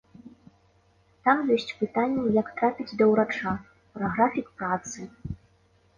Там 1.27 1.37
ёсць 1.57 1.75
пытанні, 1.83 2.25
як 2.39 2.47
трапіць 2.61 2.95
да 3.03 3.11
ўрача, 3.11 3.51
пра 3.99 4.07
графік 4.17 4.47
працы. 4.63 4.99